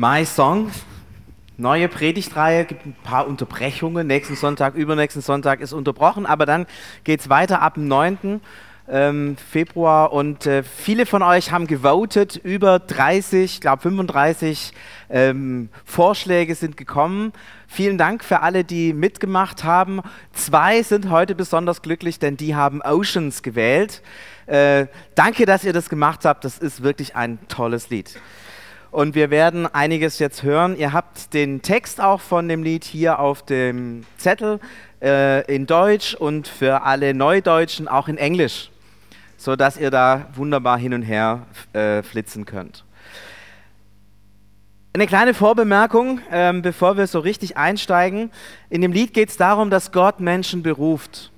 [0.00, 0.70] My Song,
[1.56, 4.06] neue Predigtreihe, gibt ein paar Unterbrechungen.
[4.06, 6.66] Nächsten Sonntag, übernächsten Sonntag ist unterbrochen, aber dann
[7.02, 8.40] geht es weiter ab dem 9.
[8.88, 14.72] Ähm, Februar und äh, viele von euch haben gewotet, über 30, ich glaube 35
[15.10, 17.32] ähm, Vorschläge sind gekommen.
[17.66, 20.02] Vielen Dank für alle, die mitgemacht haben.
[20.32, 24.00] Zwei sind heute besonders glücklich, denn die haben Oceans gewählt.
[24.46, 24.86] Äh,
[25.16, 26.44] danke, dass ihr das gemacht habt.
[26.44, 28.16] Das ist wirklich ein tolles Lied.
[28.90, 30.76] Und wir werden einiges jetzt hören.
[30.76, 34.60] Ihr habt den Text auch von dem Lied hier auf dem Zettel
[35.02, 38.70] äh, in Deutsch und für alle Neudeutschen auch in Englisch,
[39.36, 42.84] sodass ihr da wunderbar hin und her äh, flitzen könnt.
[44.94, 48.30] Eine kleine Vorbemerkung, ähm, bevor wir so richtig einsteigen.
[48.70, 51.30] In dem Lied geht es darum, dass Gott Menschen beruft.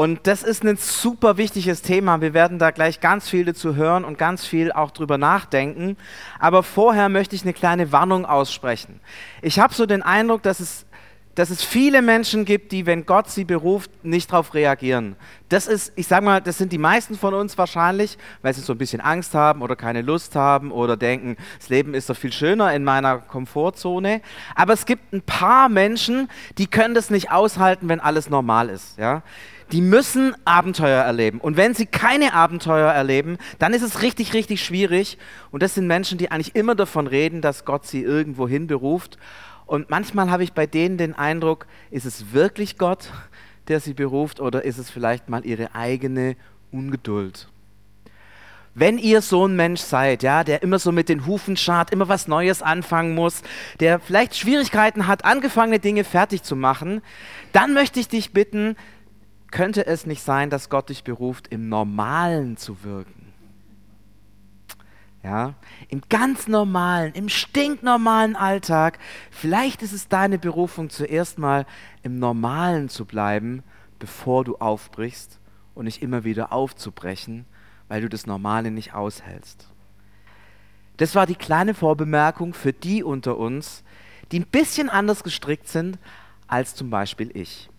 [0.00, 2.22] Und das ist ein super wichtiges Thema.
[2.22, 5.98] Wir werden da gleich ganz viel dazu hören und ganz viel auch drüber nachdenken.
[6.38, 8.98] Aber vorher möchte ich eine kleine Warnung aussprechen.
[9.42, 10.86] Ich habe so den Eindruck, dass es,
[11.34, 15.16] dass es viele Menschen gibt, die, wenn Gott sie beruft, nicht darauf reagieren.
[15.50, 18.72] Das ist, ich sage mal, das sind die meisten von uns wahrscheinlich, weil sie so
[18.72, 22.32] ein bisschen Angst haben oder keine Lust haben oder denken, das Leben ist doch viel
[22.32, 24.22] schöner in meiner Komfortzone.
[24.54, 28.96] Aber es gibt ein paar Menschen, die können das nicht aushalten, wenn alles normal ist.
[28.96, 29.22] Ja?
[29.72, 31.40] Die müssen Abenteuer erleben.
[31.40, 35.18] Und wenn sie keine Abenteuer erleben, dann ist es richtig, richtig schwierig.
[35.50, 39.18] Und das sind Menschen, die eigentlich immer davon reden, dass Gott sie irgendwo hin beruft.
[39.66, 43.12] Und manchmal habe ich bei denen den Eindruck, ist es wirklich Gott,
[43.68, 46.36] der sie beruft, oder ist es vielleicht mal ihre eigene
[46.72, 47.48] Ungeduld?
[48.74, 52.08] Wenn ihr so ein Mensch seid, ja, der immer so mit den Hufen scharrt, immer
[52.08, 53.42] was Neues anfangen muss,
[53.80, 57.02] der vielleicht Schwierigkeiten hat, angefangene Dinge fertig zu machen,
[57.52, 58.76] dann möchte ich dich bitten,
[59.50, 63.32] könnte es nicht sein, dass Gott dich beruft, im Normalen zu wirken?
[65.22, 65.54] Ja,
[65.88, 68.98] im ganz normalen, im stinknormalen Alltag.
[69.30, 71.66] Vielleicht ist es deine Berufung, zuerst mal
[72.02, 73.62] im Normalen zu bleiben,
[73.98, 75.38] bevor du aufbrichst
[75.74, 77.44] und nicht immer wieder aufzubrechen,
[77.88, 79.68] weil du das Normale nicht aushältst.
[80.96, 83.84] Das war die kleine Vorbemerkung für die unter uns,
[84.32, 85.98] die ein bisschen anders gestrickt sind
[86.46, 87.69] als zum Beispiel ich.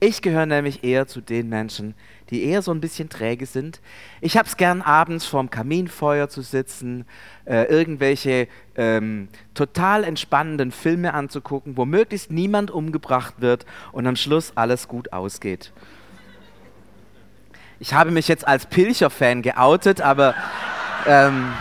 [0.00, 1.94] Ich gehöre nämlich eher zu den Menschen,
[2.30, 3.80] die eher so ein bisschen träge sind.
[4.20, 7.06] Ich habe es gern abends vorm Kaminfeuer zu sitzen,
[7.44, 14.52] äh, irgendwelche ähm, total entspannenden Filme anzugucken, wo möglichst niemand umgebracht wird und am Schluss
[14.56, 15.72] alles gut ausgeht.
[17.78, 20.34] Ich habe mich jetzt als Pilcher-Fan geoutet, aber
[21.06, 21.52] ähm,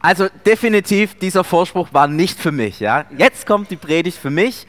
[0.00, 2.80] Also definitiv, dieser Vorspruch war nicht für mich.
[2.80, 3.06] Ja?
[3.16, 4.66] Jetzt kommt die Predigt für mich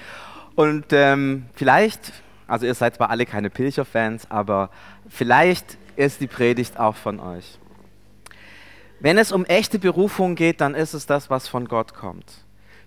[0.55, 2.13] und ähm, vielleicht,
[2.47, 4.71] also ihr seid zwar alle keine Pilcher-Fans, aber
[5.07, 7.59] vielleicht ist die Predigt auch von euch.
[8.99, 12.25] Wenn es um echte Berufung geht, dann ist es das, was von Gott kommt.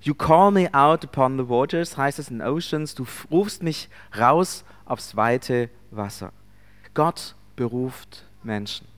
[0.03, 3.89] You call me out upon the waters, heißt es in Oceans, du rufst mich
[4.19, 6.33] raus aufs weite Wasser.
[6.93, 8.92] Gott beruft Menschen.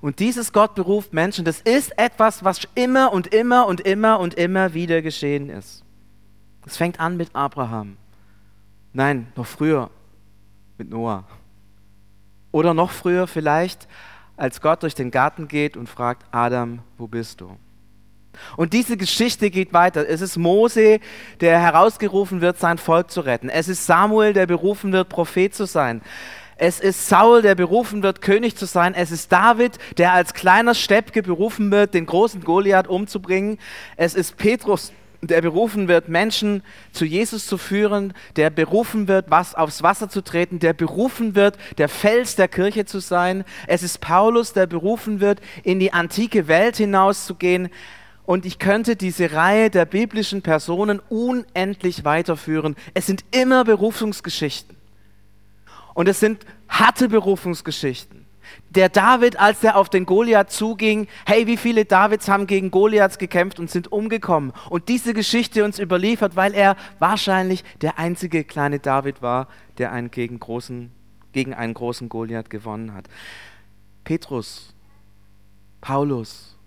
[0.00, 4.34] Und dieses Gott beruft Menschen, das ist etwas, was immer und immer und immer und
[4.34, 5.84] immer wieder geschehen ist.
[6.66, 7.96] Es fängt an mit Abraham.
[8.92, 9.90] Nein, noch früher
[10.78, 11.24] mit Noah.
[12.50, 13.86] Oder noch früher vielleicht,
[14.36, 17.56] als Gott durch den Garten geht und fragt, Adam, wo bist du?
[18.56, 20.08] Und diese Geschichte geht weiter.
[20.08, 21.00] Es ist Mose,
[21.40, 23.48] der herausgerufen wird, sein Volk zu retten.
[23.48, 26.02] Es ist Samuel, der berufen wird, Prophet zu sein.
[26.58, 28.94] Es ist Saul, der berufen wird, König zu sein.
[28.94, 33.58] Es ist David, der als kleiner Steppke berufen wird, den großen Goliath umzubringen.
[33.96, 34.90] Es ist Petrus,
[35.20, 36.62] der berufen wird, Menschen
[36.92, 41.58] zu Jesus zu führen, der berufen wird, was aufs Wasser zu treten, der berufen wird,
[41.76, 43.44] der Fels der Kirche zu sein.
[43.66, 47.68] Es ist Paulus, der berufen wird, in die antike Welt hinauszugehen.
[48.24, 52.76] Und ich könnte diese Reihe der biblischen Personen unendlich weiterführen.
[52.94, 54.75] Es sind immer Berufungsgeschichten.
[55.96, 58.26] Und es sind harte Berufungsgeschichten.
[58.68, 63.16] Der David, als er auf den Goliath zuging, hey, wie viele Davids haben gegen Goliaths
[63.16, 64.52] gekämpft und sind umgekommen?
[64.68, 69.48] Und diese Geschichte uns überliefert, weil er wahrscheinlich der einzige kleine David war,
[69.78, 70.92] der einen gegen, großen,
[71.32, 73.08] gegen einen großen Goliath gewonnen hat.
[74.04, 74.74] Petrus,
[75.80, 76.58] Paulus,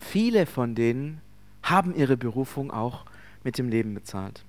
[0.00, 1.20] viele von denen
[1.62, 3.04] haben ihre Berufung auch
[3.44, 4.46] mit dem Leben bezahlt.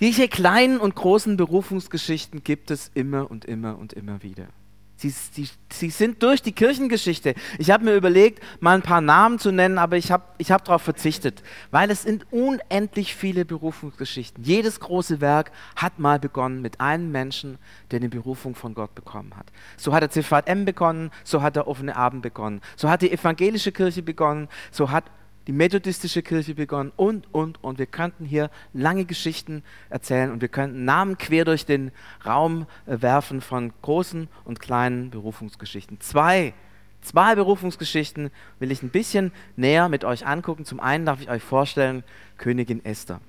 [0.00, 4.48] Diese kleinen und großen Berufungsgeschichten gibt es immer und immer und immer wieder.
[4.96, 7.34] Sie, sie, sie sind durch die Kirchengeschichte.
[7.58, 10.64] Ich habe mir überlegt, mal ein paar Namen zu nennen, aber ich habe ich hab
[10.64, 11.42] darauf verzichtet,
[11.72, 14.44] weil es sind unendlich viele Berufungsgeschichten.
[14.44, 17.58] Jedes große Werk hat mal begonnen mit einem Menschen,
[17.90, 19.46] der eine Berufung von Gott bekommen hat.
[19.76, 23.72] So hat der CVM begonnen, so hat der offene Abend begonnen, so hat die evangelische
[23.72, 25.04] Kirche begonnen, so hat
[25.46, 27.78] die methodistische Kirche begonnen und, und, und.
[27.78, 31.90] Wir könnten hier lange Geschichten erzählen und wir könnten Namen quer durch den
[32.24, 36.00] Raum äh, werfen von großen und kleinen Berufungsgeschichten.
[36.00, 36.54] Zwei,
[37.02, 40.64] zwei Berufungsgeschichten will ich ein bisschen näher mit euch angucken.
[40.64, 42.04] Zum einen darf ich euch vorstellen,
[42.38, 43.20] Königin Esther.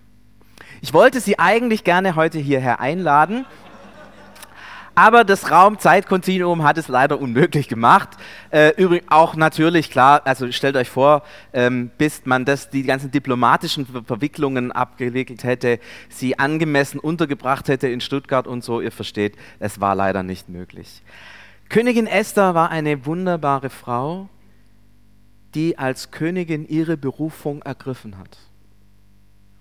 [0.81, 3.45] Ich wollte sie eigentlich gerne heute hierher einladen.
[4.95, 8.09] Aber das Raum-Zeit-Kontinuum hat es leider unmöglich gemacht.
[8.49, 13.11] Äh, übrigens auch natürlich, klar, also stellt euch vor, ähm, bis man das, die ganzen
[13.11, 19.81] diplomatischen Verwicklungen abgewickelt hätte, sie angemessen untergebracht hätte in Stuttgart und so, ihr versteht, es
[19.81, 21.03] war leider nicht möglich.
[21.67, 24.29] Königin Esther war eine wunderbare Frau,
[25.55, 28.37] die als Königin ihre Berufung ergriffen hat.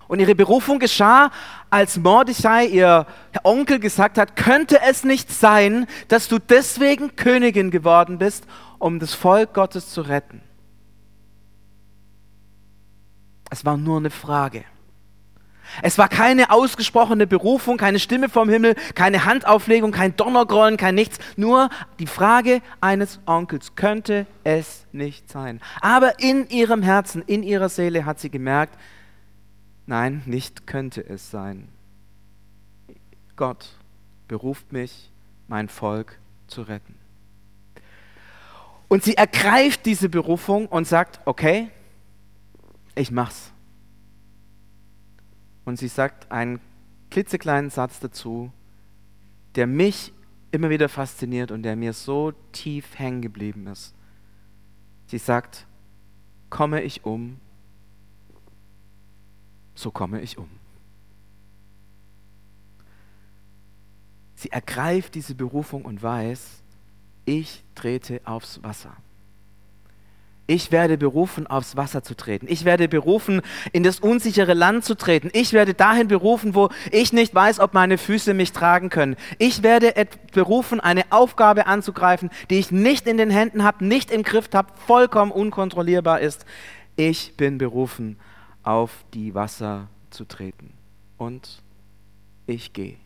[0.08, 1.30] Und ihre Berufung geschah,
[1.70, 3.06] als Mordechai, ihr
[3.42, 8.46] Onkel, gesagt hat, könnte es nicht sein, dass du deswegen Königin geworden bist,
[8.78, 10.42] um das Volk Gottes zu retten.
[13.50, 14.64] Es war nur eine Frage.
[15.82, 21.18] Es war keine ausgesprochene Berufung, keine Stimme vom Himmel, keine Handauflegung, kein Donnergrollen, kein nichts.
[21.36, 25.60] Nur die Frage eines Onkels, könnte es nicht sein.
[25.80, 28.78] Aber in ihrem Herzen, in ihrer Seele hat sie gemerkt,
[29.86, 31.69] Nein, nicht könnte es sein.
[33.36, 33.76] Gott
[34.28, 35.10] beruft mich,
[35.48, 36.94] mein Volk zu retten.
[38.88, 41.70] Und sie ergreift diese Berufung und sagt, okay,
[42.94, 43.52] ich mach's.
[45.64, 46.60] Und sie sagt einen
[47.10, 48.52] klitzekleinen Satz dazu,
[49.54, 50.12] der mich
[50.50, 53.94] immer wieder fasziniert und der mir so tief hängen geblieben ist.
[55.06, 55.66] Sie sagt,
[56.50, 57.40] komme ich um,
[59.74, 60.48] so komme ich um.
[64.34, 66.62] Sie ergreift diese Berufung und weiß,
[67.24, 68.94] ich trete aufs Wasser.
[70.46, 72.46] Ich werde berufen, aufs Wasser zu treten.
[72.50, 73.40] Ich werde berufen,
[73.72, 75.30] in das unsichere Land zu treten.
[75.32, 79.16] Ich werde dahin berufen, wo ich nicht weiß, ob meine Füße mich tragen können.
[79.38, 79.94] Ich werde
[80.34, 84.70] berufen, eine Aufgabe anzugreifen, die ich nicht in den Händen habe, nicht im Griff habe,
[84.86, 86.44] vollkommen unkontrollierbar ist.
[86.96, 88.18] Ich bin berufen,
[88.64, 90.72] auf die Wasser zu treten.
[91.16, 91.62] Und
[92.46, 92.96] ich gehe.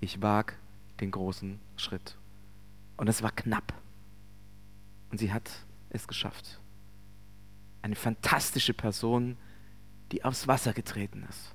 [0.00, 0.54] Ich wage
[1.00, 2.16] den großen Schritt.
[2.96, 3.74] Und es war knapp.
[5.10, 5.50] Und sie hat
[5.90, 6.60] es geschafft.
[7.82, 9.36] Eine fantastische Person,
[10.12, 11.54] die aufs Wasser getreten ist.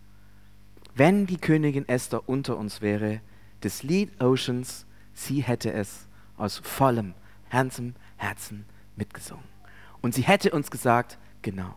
[0.95, 3.21] Wenn die Königin Esther unter uns wäre,
[3.63, 6.07] des Lead Oceans, sie hätte es
[6.37, 7.13] aus vollem,
[7.49, 8.65] Herzen, Herzen
[8.95, 9.45] mitgesungen.
[10.01, 11.73] Und sie hätte uns gesagt, genau,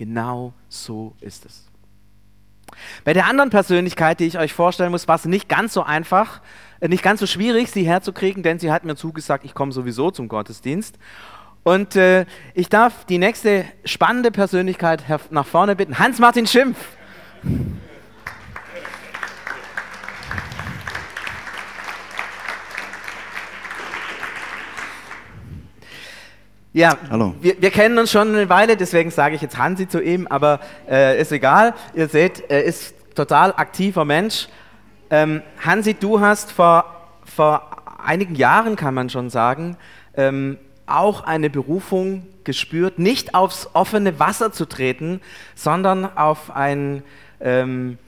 [0.00, 1.68] Genau so ist es.
[3.04, 6.40] Bei der anderen Persönlichkeit, die ich euch vorstellen muss, war es nicht ganz so einfach,
[6.80, 10.10] äh, nicht ganz so schwierig, sie herzukriegen, denn sie hat mir zugesagt, ich komme sowieso
[10.10, 10.96] zum Gottesdienst.
[11.64, 12.24] Und äh,
[12.54, 16.78] ich darf die nächste spannende Persönlichkeit nach vorne bitten, Hans-Martin Schimpf.
[26.72, 27.34] Ja, Hallo.
[27.40, 30.60] Wir, wir, kennen uns schon eine Weile, deswegen sage ich jetzt Hansi zu ihm, aber
[30.88, 31.74] äh, ist egal.
[31.94, 34.46] Ihr seht, er ist total aktiver Mensch.
[35.10, 36.84] Ähm, Hansi, du hast vor,
[37.24, 39.76] vor einigen Jahren, kann man schon sagen,
[40.14, 45.20] ähm, auch eine Berufung gespürt, nicht aufs offene Wasser zu treten,
[45.56, 47.02] sondern auf ein,
[47.40, 47.98] ähm,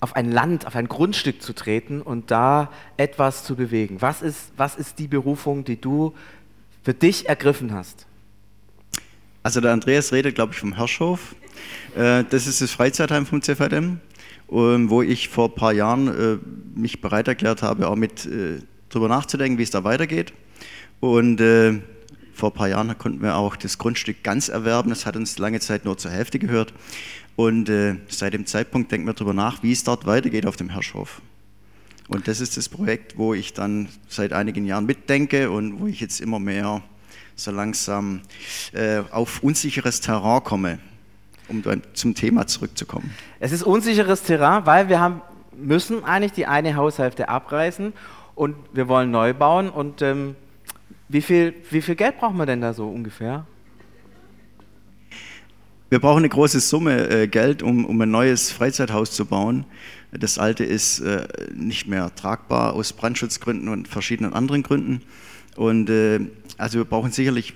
[0.00, 4.00] auf ein Land, auf ein Grundstück zu treten und da etwas zu bewegen.
[4.00, 6.14] Was ist, was ist die Berufung, die du
[6.88, 8.06] für dich ergriffen hast?
[9.42, 11.34] Also der Andreas redet, glaube ich, vom Hirschhof.
[11.94, 14.00] Äh, das ist das Freizeitheim vom CVM,
[14.50, 16.38] ähm, wo ich vor ein paar Jahren äh,
[16.74, 20.32] mich bereit erklärt habe, auch mit äh, drüber nachzudenken, wie es da weitergeht.
[21.00, 21.42] Und
[22.32, 24.88] vor ein paar Jahren konnten wir auch das Grundstück ganz erwerben.
[24.88, 26.72] Das hat uns lange Zeit nur zur Hälfte gehört.
[27.36, 27.70] Und
[28.08, 31.20] seit dem Zeitpunkt denken wir darüber nach, wie es dort weitergeht auf dem Hirschhof.
[32.08, 36.00] Und das ist das Projekt, wo ich dann seit einigen Jahren mitdenke und wo ich
[36.00, 36.82] jetzt immer mehr
[37.36, 38.22] so langsam
[38.72, 40.78] äh, auf unsicheres Terrain komme,
[41.48, 41.62] um
[41.92, 43.14] zum Thema zurückzukommen.
[43.40, 45.20] Es ist unsicheres Terrain, weil wir haben,
[45.56, 47.92] müssen eigentlich die eine Haushälfte abreißen
[48.34, 49.68] und wir wollen neu bauen.
[49.68, 50.34] Und ähm,
[51.08, 53.46] wie, viel, wie viel Geld brauchen wir denn da so ungefähr?
[55.90, 59.64] Wir brauchen eine große Summe äh, Geld, um, um ein neues Freizeithaus zu bauen.
[60.12, 65.02] Das alte ist äh, nicht mehr tragbar aus Brandschutzgründen und verschiedenen anderen Gründen.
[65.56, 66.20] Und äh,
[66.56, 67.54] also wir brauchen sicherlich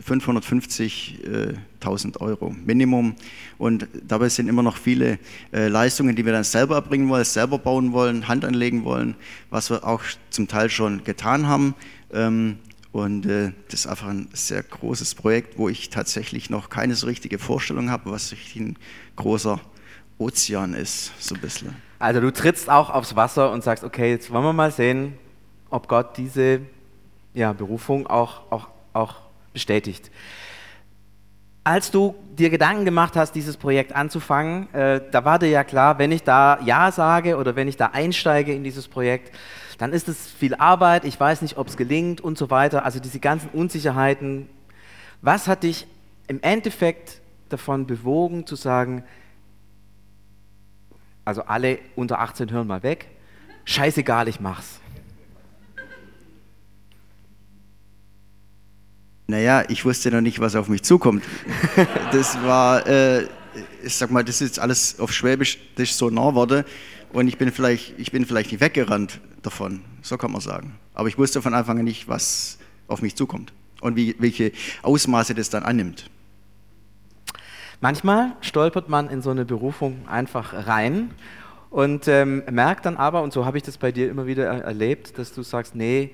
[0.00, 3.14] 550.000 Euro Minimum.
[3.58, 5.18] Und dabei sind immer noch viele
[5.52, 9.16] äh, Leistungen, die wir dann selber erbringen wollen, selber bauen wollen, Hand anlegen wollen,
[9.50, 11.74] was wir auch zum Teil schon getan haben.
[12.12, 12.58] Ähm,
[12.90, 17.06] und äh, das ist einfach ein sehr großes Projekt, wo ich tatsächlich noch keine so
[17.06, 18.76] richtige Vorstellung habe, was ein
[19.16, 19.60] großer
[20.18, 21.74] Ozean ist, so ein bisschen.
[22.02, 25.16] Also du trittst auch aufs Wasser und sagst, okay, jetzt wollen wir mal sehen,
[25.70, 26.62] ob Gott diese
[27.32, 29.14] ja, Berufung auch, auch, auch
[29.52, 30.10] bestätigt.
[31.62, 36.00] Als du dir Gedanken gemacht hast, dieses Projekt anzufangen, äh, da war dir ja klar,
[36.00, 39.32] wenn ich da Ja sage oder wenn ich da einsteige in dieses Projekt,
[39.78, 42.84] dann ist es viel Arbeit, ich weiß nicht, ob es gelingt und so weiter.
[42.84, 44.48] Also diese ganzen Unsicherheiten.
[45.20, 45.86] Was hat dich
[46.26, 49.04] im Endeffekt davon bewogen zu sagen,
[51.24, 53.08] also alle unter 18 hören mal weg,
[53.64, 54.80] scheißegal, ich mach's.
[59.28, 61.24] Naja, ich wusste noch nicht, was auf mich zukommt.
[62.12, 63.22] Das war, äh,
[63.82, 66.64] ich sag mal, das ist jetzt alles auf Schwäbisch das ist so nah wurde
[67.12, 70.74] und ich bin, vielleicht, ich bin vielleicht nicht weggerannt davon, so kann man sagen.
[70.94, 74.52] Aber ich wusste von Anfang an nicht, was auf mich zukommt und wie, welche
[74.82, 76.10] Ausmaße das dann annimmt.
[77.82, 81.10] Manchmal stolpert man in so eine Berufung einfach rein
[81.68, 85.18] und ähm, merkt dann aber, und so habe ich das bei dir immer wieder erlebt,
[85.18, 86.12] dass du sagst, nee,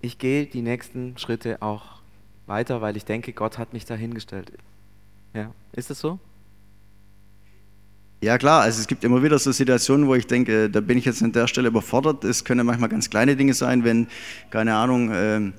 [0.00, 2.00] ich gehe die nächsten Schritte auch
[2.46, 4.52] weiter, weil ich denke, Gott hat mich dahingestellt.
[5.34, 6.20] Ja, ist das so?
[8.20, 11.06] Ja klar, also es gibt immer wieder so Situationen, wo ich denke, da bin ich
[11.06, 12.22] jetzt an der Stelle überfordert.
[12.22, 14.06] Es können manchmal ganz kleine Dinge sein, wenn,
[14.50, 15.50] keine Ahnung, äh,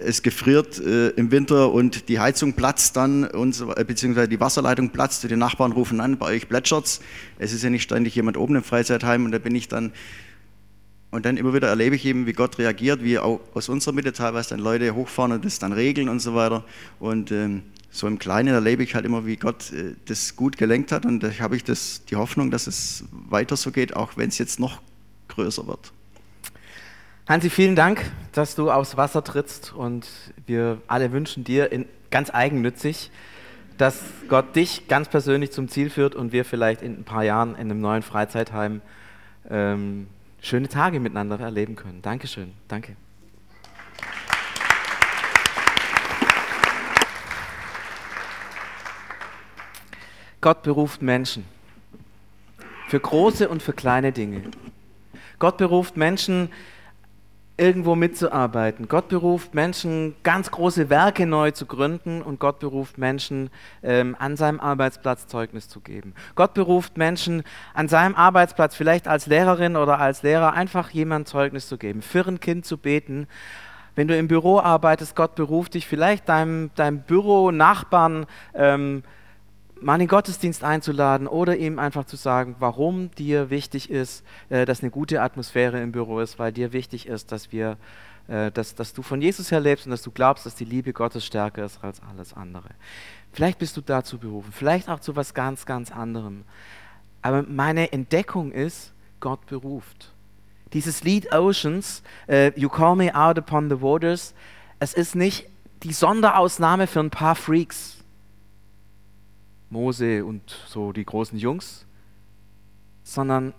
[0.00, 4.90] es gefriert äh, im Winter und die Heizung platzt dann, und so, beziehungsweise die Wasserleitung
[4.90, 7.00] platzt, die Nachbarn rufen an, bei euch plätschert's.
[7.38, 9.92] Es ist ja nicht ständig jemand oben im Freizeitheim und da bin ich dann,
[11.10, 14.12] und dann immer wieder erlebe ich eben, wie Gott reagiert, wie auch aus unserer Mitte
[14.12, 16.64] teilweise dann Leute hochfahren und das dann regeln und so weiter.
[17.00, 20.92] Und ähm, so im Kleinen erlebe ich halt immer, wie Gott äh, das gut gelenkt
[20.92, 24.28] hat und da habe ich das, die Hoffnung, dass es weiter so geht, auch wenn
[24.28, 24.80] es jetzt noch
[25.28, 25.92] größer wird.
[27.28, 30.08] Hansi, vielen Dank, dass du aufs Wasser trittst und
[30.46, 33.10] wir alle wünschen dir in, ganz eigennützig,
[33.76, 37.50] dass Gott dich ganz persönlich zum Ziel führt und wir vielleicht in ein paar Jahren
[37.50, 38.80] in einem neuen Freizeitheim
[39.50, 40.06] ähm,
[40.40, 42.00] schöne Tage miteinander erleben können.
[42.00, 42.96] Dankeschön, danke.
[50.40, 51.44] Gott beruft Menschen
[52.88, 54.44] für große und für kleine Dinge.
[55.38, 56.48] Gott beruft Menschen,
[57.58, 58.88] irgendwo mitzuarbeiten.
[58.88, 63.50] Gott beruft Menschen, ganz große Werke neu zu gründen und Gott beruft Menschen,
[63.82, 66.14] ähm, an seinem Arbeitsplatz Zeugnis zu geben.
[66.36, 67.42] Gott beruft Menschen,
[67.74, 72.26] an seinem Arbeitsplatz, vielleicht als Lehrerin oder als Lehrer, einfach jemand Zeugnis zu geben, für
[72.26, 73.26] ein Kind zu beten.
[73.96, 79.02] Wenn du im Büro arbeitest, Gott beruft dich, vielleicht deinem, deinem Büro-Nachbarn ähm,
[79.80, 84.64] mal in den Gottesdienst einzuladen oder ihm einfach zu sagen, warum dir wichtig ist, äh,
[84.64, 87.76] dass eine gute Atmosphäre im Büro ist, weil dir wichtig ist, dass wir,
[88.28, 90.92] äh, dass, dass du von Jesus her lebst und dass du glaubst, dass die Liebe
[90.92, 92.70] Gottes stärker ist als alles andere.
[93.32, 96.44] Vielleicht bist du dazu berufen, vielleicht auch zu was ganz, ganz anderem.
[97.22, 100.12] Aber meine Entdeckung ist, Gott beruft.
[100.72, 104.34] Dieses Lied Oceans, uh, You Call Me Out Upon the Waters,
[104.78, 105.48] es ist nicht
[105.82, 107.97] die Sonderausnahme für ein paar Freaks
[109.70, 111.86] Mose und so die großen Jungs,
[113.02, 113.54] sondern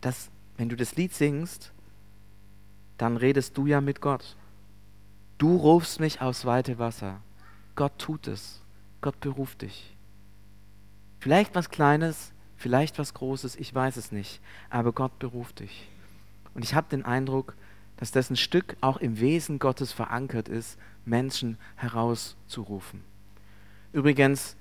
[0.00, 1.72] dass, wenn du das Lied singst,
[2.96, 4.36] dann redest du ja mit Gott.
[5.38, 7.20] Du rufst mich aufs weite Wasser.
[7.74, 8.60] Gott tut es.
[9.00, 9.96] Gott beruft dich.
[11.20, 14.40] Vielleicht was Kleines, vielleicht was Großes, ich weiß es nicht,
[14.70, 15.88] aber Gott beruft dich.
[16.54, 17.54] Und ich habe den Eindruck,
[17.96, 23.02] dass das ein Stück auch im Wesen Gottes verankert ist, Menschen herauszurufen.
[23.92, 24.56] Übrigens,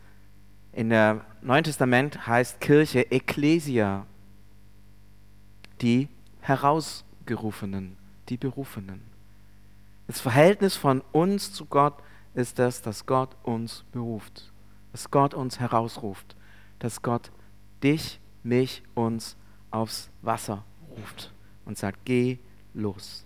[0.71, 4.05] in der Neuen Testament heißt Kirche Ecclesia,
[5.81, 6.07] die
[6.41, 7.97] Herausgerufenen,
[8.29, 9.01] die Berufenen.
[10.07, 11.95] Das Verhältnis von uns zu Gott
[12.33, 14.51] ist das, dass Gott uns beruft,
[14.91, 16.35] dass Gott uns herausruft,
[16.79, 17.31] dass Gott
[17.83, 19.35] dich, mich, uns
[19.71, 21.33] aufs Wasser ruft
[21.65, 22.37] und sagt, geh
[22.73, 23.25] los.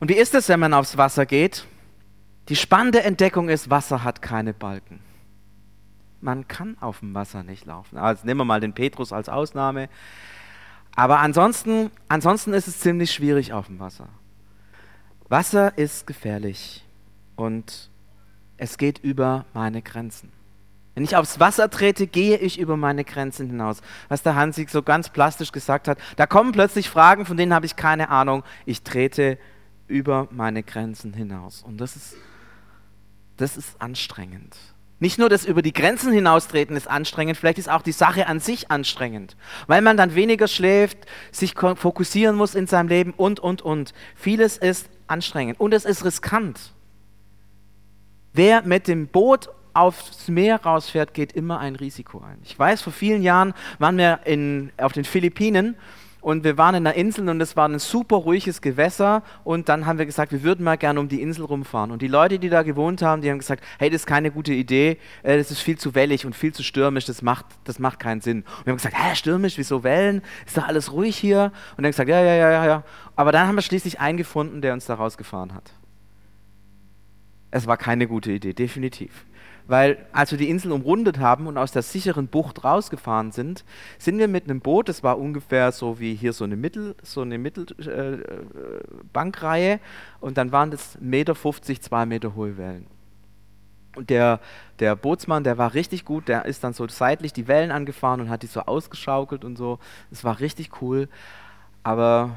[0.00, 1.66] Und wie ist es, wenn man aufs Wasser geht?
[2.48, 5.00] Die spannende Entdeckung ist, Wasser hat keine Balken.
[6.20, 7.98] Man kann auf dem Wasser nicht laufen.
[7.98, 9.88] Also nehmen wir mal den Petrus als Ausnahme.
[10.96, 14.08] Aber ansonsten, ansonsten ist es ziemlich schwierig auf dem Wasser.
[15.28, 16.84] Wasser ist gefährlich
[17.36, 17.90] und
[18.56, 20.30] es geht über meine Grenzen.
[20.94, 23.80] Wenn ich aufs Wasser trete, gehe ich über meine Grenzen hinaus.
[24.08, 25.98] Was der Hansi so ganz plastisch gesagt hat.
[26.16, 28.44] Da kommen plötzlich Fragen, von denen habe ich keine Ahnung.
[28.64, 29.38] Ich trete
[29.88, 31.64] über meine Grenzen hinaus.
[31.64, 32.16] Und das ist,
[33.36, 34.56] das ist anstrengend.
[35.00, 38.40] Nicht nur das über die Grenzen hinaustreten ist anstrengend, vielleicht ist auch die Sache an
[38.40, 39.36] sich anstrengend,
[39.66, 40.98] weil man dann weniger schläft,
[41.32, 43.92] sich fokussieren muss in seinem Leben und, und, und.
[44.14, 46.72] Vieles ist anstrengend und es ist riskant.
[48.32, 52.38] Wer mit dem Boot aufs Meer rausfährt, geht immer ein Risiko ein.
[52.44, 55.76] Ich weiß, vor vielen Jahren waren wir in, auf den Philippinen
[56.24, 59.84] und wir waren in einer Insel und es war ein super ruhiges Gewässer und dann
[59.84, 61.90] haben wir gesagt, wir würden mal gerne um die Insel rumfahren.
[61.90, 64.54] Und die Leute, die da gewohnt haben, die haben gesagt, hey, das ist keine gute
[64.54, 67.98] Idee, äh, das ist viel zu wellig und viel zu stürmisch, das macht, das macht
[67.98, 68.38] keinen Sinn.
[68.38, 70.22] Und wir haben gesagt, hä, stürmisch, wieso Wellen?
[70.46, 71.52] Ist doch alles ruhig hier?
[71.72, 72.84] Und dann haben gesagt, ja, ja, ja, ja, ja.
[73.16, 75.74] Aber dann haben wir schließlich einen gefunden, der uns da rausgefahren hat.
[77.54, 79.24] Es war keine gute Idee, definitiv
[79.66, 83.64] weil als wir die Insel umrundet haben und aus der sicheren Bucht rausgefahren sind,
[83.98, 87.22] sind wir mit einem Boot, das war ungefähr so wie hier so eine Mittel, so
[87.22, 89.78] eine Mittelbankreihe, äh,
[90.20, 91.34] und dann waren das 1,50 Meter,
[91.80, 92.86] zwei Meter hohe Wellen.
[93.96, 94.40] Und der,
[94.80, 98.28] der Bootsmann, der war richtig gut, der ist dann so seitlich die Wellen angefahren und
[98.28, 99.78] hat die so ausgeschaukelt und so.
[100.10, 101.08] Es war richtig cool.
[101.84, 102.32] Aber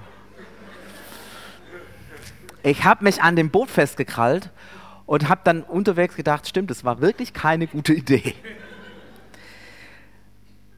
[2.62, 4.52] ich habe mich an dem Boot festgekrallt
[5.08, 8.36] und habe dann unterwegs gedacht, stimmt, das war wirklich keine gute Idee.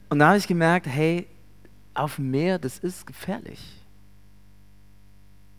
[0.08, 1.26] Und da habe ich gemerkt, hey,
[1.92, 3.60] auf dem Meer, das ist gefährlich.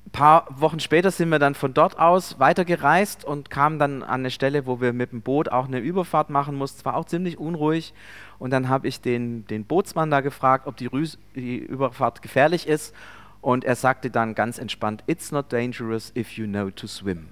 [0.05, 4.21] Ein paar Wochen später sind wir dann von dort aus weitergereist und kamen dann an
[4.21, 6.79] eine Stelle, wo wir mit dem Boot auch eine Überfahrt machen mussten.
[6.79, 7.93] Es war auch ziemlich unruhig.
[8.39, 12.67] Und dann habe ich den, den Bootsmann da gefragt, ob die, Rüs die Überfahrt gefährlich
[12.67, 12.95] ist.
[13.41, 17.27] Und er sagte dann ganz entspannt, It's not dangerous if you know to swim.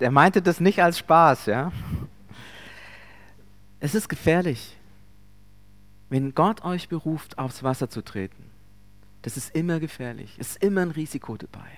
[0.00, 1.72] Der meinte das nicht als Spaß, ja.
[3.80, 4.76] Es ist gefährlich,
[6.08, 8.50] wenn Gott euch beruft, aufs Wasser zu treten.
[9.22, 10.34] Das ist immer gefährlich.
[10.38, 11.70] Es ist immer ein Risiko dabei.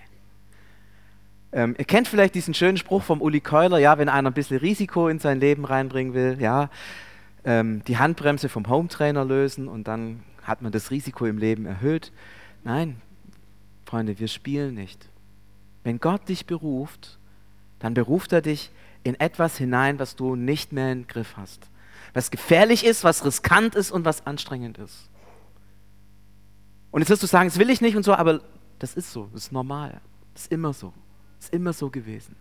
[1.52, 4.58] Ähm, ihr kennt vielleicht diesen schönen Spruch vom Uli Keuler, ja, wenn einer ein bisschen
[4.58, 6.70] Risiko in sein Leben reinbringen will, ja,
[7.44, 12.12] ähm, die Handbremse vom Hometrainer lösen und dann hat man das Risiko im Leben erhöht.
[12.64, 13.00] Nein,
[13.84, 15.08] Freunde, wir spielen nicht.
[15.84, 17.18] Wenn Gott dich beruft,
[17.78, 18.70] dann beruft er dich
[19.02, 21.68] in etwas hinein, was du nicht mehr im Griff hast.
[22.14, 25.08] Was gefährlich ist, was riskant ist und was anstrengend ist.
[26.90, 28.40] Und jetzt wirst du sagen, das will ich nicht und so, aber
[28.78, 30.00] das ist so, das ist normal.
[30.32, 30.92] Das ist immer so.
[31.38, 32.36] Das ist immer so gewesen.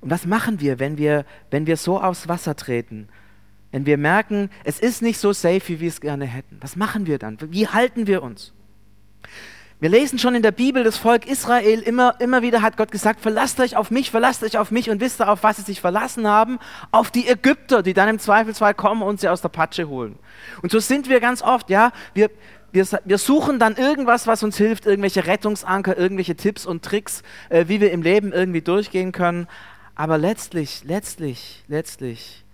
[0.00, 3.08] Und was machen wir, wenn wir, wenn wir so aufs Wasser treten?
[3.70, 6.58] Wenn wir merken, es ist nicht so safe, wie wir es gerne hätten.
[6.60, 7.38] Was machen wir dann?
[7.52, 8.52] Wie halten wir uns?
[9.80, 13.18] Wir lesen schon in der Bibel, das Volk Israel, immer, immer wieder hat Gott gesagt,
[13.18, 15.80] verlasst euch auf mich, verlasst euch auf mich und wisst ihr, auf was sie sich
[15.80, 16.58] verlassen haben?
[16.90, 20.18] Auf die Ägypter, die dann im Zweifelsfall kommen und sie aus der Patsche holen.
[20.60, 22.30] Und so sind wir ganz oft, ja, wir,
[22.72, 27.64] wir, wir suchen dann irgendwas, was uns hilft, irgendwelche Rettungsanker, irgendwelche Tipps und Tricks, äh,
[27.68, 29.48] wie wir im Leben irgendwie durchgehen können.
[29.94, 32.44] Aber letztlich, letztlich, letztlich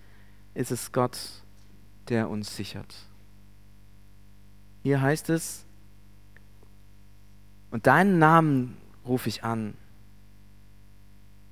[0.54, 1.18] ist es Gott,
[2.08, 2.94] der uns sichert.
[4.84, 5.65] Hier heißt es,
[7.70, 8.76] und deinen Namen
[9.06, 9.74] rufe ich an.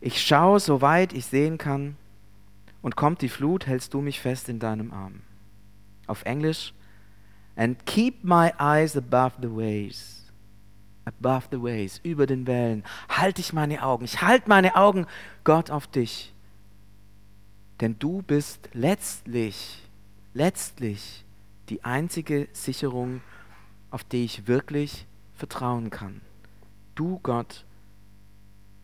[0.00, 1.96] Ich schaue, soweit ich sehen kann,
[2.82, 5.22] und kommt die Flut, hältst du mich fest in deinem Arm.
[6.06, 6.74] Auf Englisch,
[7.56, 10.30] and keep my eyes above the waves.
[11.06, 12.84] Above the waves, über den Wellen.
[13.08, 14.04] Halte ich meine Augen.
[14.04, 15.06] Ich halte meine Augen,
[15.44, 16.34] Gott, auf dich.
[17.80, 19.82] Denn du bist letztlich,
[20.34, 21.24] letztlich
[21.70, 23.22] die einzige Sicherung,
[23.90, 26.20] auf die ich wirklich vertrauen kann.
[26.94, 27.64] Du Gott,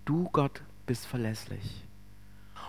[0.04, 1.84] du Gott bist verlässlich.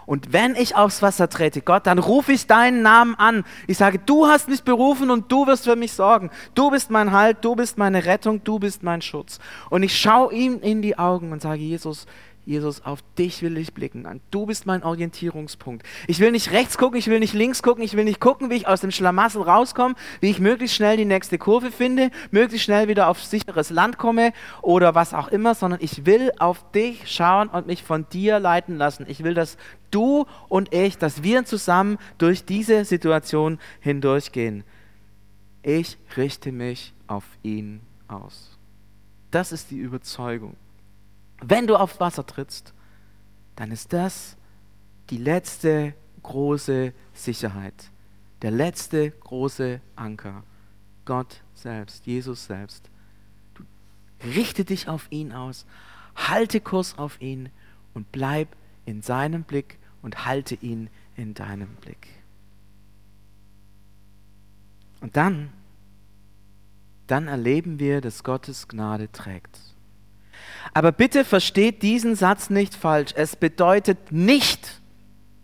[0.05, 3.43] Und wenn ich aufs Wasser trete, Gott, dann rufe ich deinen Namen an.
[3.67, 6.31] Ich sage, du hast mich berufen und du wirst für mich sorgen.
[6.55, 9.39] Du bist mein Halt, du bist meine Rettung, du bist mein Schutz.
[9.69, 12.07] Und ich schaue ihm in die Augen und sage, Jesus,
[12.51, 14.21] Jesus, auf dich will ich blicken.
[14.29, 15.87] Du bist mein Orientierungspunkt.
[16.07, 18.55] Ich will nicht rechts gucken, ich will nicht links gucken, ich will nicht gucken, wie
[18.55, 22.89] ich aus dem Schlamassel rauskomme, wie ich möglichst schnell die nächste Kurve finde, möglichst schnell
[22.89, 27.47] wieder auf sicheres Land komme oder was auch immer, sondern ich will auf dich schauen
[27.47, 29.05] und mich von dir leiten lassen.
[29.07, 29.55] Ich will, dass
[29.89, 34.65] du und ich, dass wir zusammen durch diese Situation hindurchgehen.
[35.63, 38.57] Ich richte mich auf ihn aus.
[39.31, 40.57] Das ist die Überzeugung.
[41.41, 42.73] Wenn du aufs Wasser trittst,
[43.55, 44.37] dann ist das
[45.09, 47.91] die letzte große Sicherheit,
[48.43, 50.43] der letzte große Anker.
[51.05, 52.89] Gott selbst, Jesus selbst.
[53.55, 53.63] Du
[54.23, 55.65] richte dich auf ihn aus,
[56.15, 57.49] halte Kurs auf ihn
[57.95, 62.07] und bleib in seinem Blick und halte ihn in deinem Blick.
[65.01, 65.51] Und dann,
[67.07, 69.59] dann erleben wir, dass Gottes Gnade trägt.
[70.73, 73.13] Aber bitte versteht diesen Satz nicht falsch.
[73.15, 74.81] Es bedeutet nicht,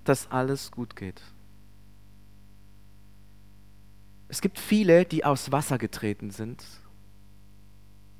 [0.03, 1.21] dass alles gut geht.
[4.29, 6.63] Es gibt viele, die aus Wasser getreten sind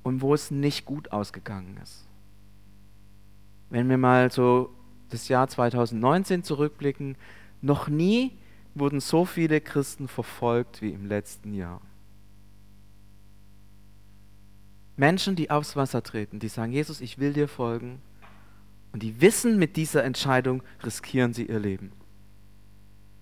[0.04, 2.06] und wo es nicht gut ausgegangen ist.
[3.70, 4.74] Wenn wir mal so
[5.10, 7.18] das Jahr 2019 zurückblicken,
[7.62, 8.32] noch nie
[8.76, 11.82] wurden so viele Christen verfolgt wie im letzten Jahr.
[14.98, 18.02] Menschen, die aufs Wasser treten, die sagen, Jesus, ich will dir folgen.
[18.92, 21.92] Und die wissen, mit dieser Entscheidung riskieren sie ihr Leben.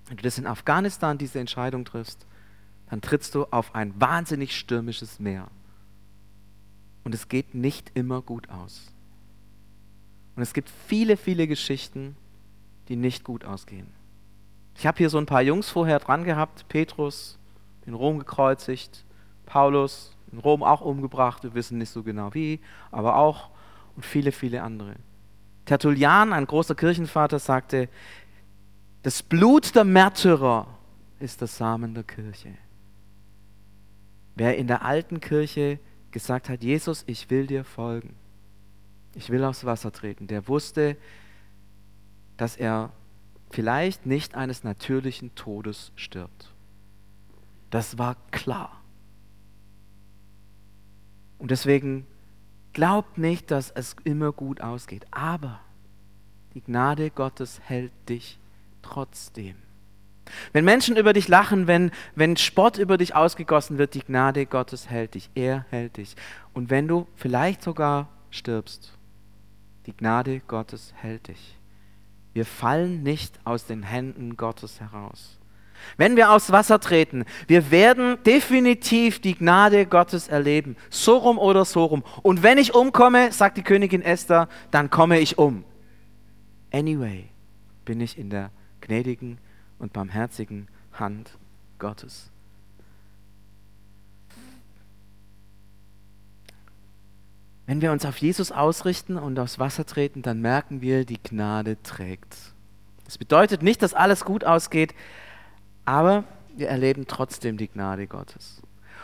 [0.07, 2.25] Wenn du das in Afghanistan diese Entscheidung triffst,
[2.89, 5.47] dann trittst du auf ein wahnsinnig stürmisches Meer.
[7.03, 8.93] Und es geht nicht immer gut aus.
[10.35, 12.15] Und es gibt viele, viele Geschichten,
[12.87, 13.87] die nicht gut ausgehen.
[14.77, 16.67] Ich habe hier so ein paar Jungs vorher dran gehabt.
[16.67, 17.37] Petrus,
[17.85, 19.05] in Rom gekreuzigt,
[19.45, 22.59] Paulus, in Rom auch umgebracht, wir wissen nicht so genau wie,
[22.91, 23.49] aber auch
[23.95, 24.95] und viele, viele andere.
[25.65, 27.89] Tertullian, ein großer Kirchenvater, sagte,
[29.03, 30.67] das Blut der Märtyrer
[31.19, 32.53] ist der Samen der Kirche.
[34.35, 35.79] Wer in der alten Kirche
[36.11, 38.15] gesagt hat, Jesus, ich will dir folgen,
[39.13, 40.97] ich will aufs Wasser treten, der wusste,
[42.35, 42.91] dass er
[43.51, 46.51] vielleicht nicht eines natürlichen Todes stirbt.
[47.69, 48.81] Das war klar.
[51.37, 52.05] Und deswegen
[52.73, 55.05] glaubt nicht, dass es immer gut ausgeht.
[55.11, 55.59] Aber
[56.53, 58.39] die Gnade Gottes hält dich
[58.81, 59.55] trotzdem.
[60.53, 64.89] Wenn Menschen über dich lachen, wenn, wenn Spott über dich ausgegossen wird, die Gnade Gottes
[64.89, 65.29] hält dich.
[65.35, 66.15] Er hält dich.
[66.53, 68.93] Und wenn du vielleicht sogar stirbst,
[69.85, 71.57] die Gnade Gottes hält dich.
[72.33, 75.39] Wir fallen nicht aus den Händen Gottes heraus.
[75.97, 80.75] Wenn wir aufs Wasser treten, wir werden definitiv die Gnade Gottes erleben.
[80.89, 82.03] So rum oder so rum.
[82.21, 85.63] Und wenn ich umkomme, sagt die Königin Esther, dann komme ich um.
[86.71, 87.25] Anyway,
[87.85, 89.37] bin ich in der gnädigen
[89.79, 91.37] und barmherzigen Hand
[91.79, 92.29] Gottes.
[97.65, 101.81] Wenn wir uns auf Jesus ausrichten und aufs Wasser treten, dann merken wir, die Gnade
[101.81, 102.35] trägt.
[103.05, 104.93] Das bedeutet nicht, dass alles gut ausgeht,
[105.85, 106.23] aber
[106.55, 108.61] wir erleben trotzdem die Gnade Gottes.